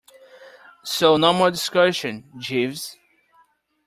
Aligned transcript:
So 0.83 1.15
no 1.17 1.31
more 1.31 1.51
discussion, 1.51 2.23
Jeeves. 2.39 2.97